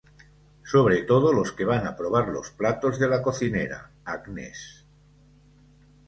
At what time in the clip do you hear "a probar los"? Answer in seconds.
1.85-2.49